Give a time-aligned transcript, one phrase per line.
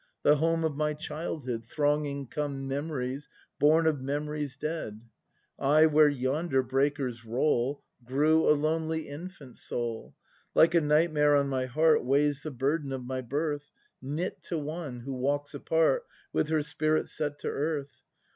[0.23, 1.63] The home Of my childhood.
[1.63, 4.99] Thronging come Memories born of memories dead.
[5.59, 10.15] I, where yonder breakers roll, Grew, a lonely infant soul.
[10.55, 13.69] Like a nightmare on my heart Weighs the burden of my birth.
[14.01, 18.01] Knit to one, who walks apart With her spirit set to earth.